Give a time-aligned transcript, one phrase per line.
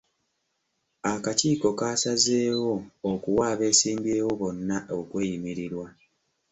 [1.13, 2.75] Akakiiko kaasazeewo
[3.11, 5.87] okuwa abeesimbyewo bonna okweyimirirwa.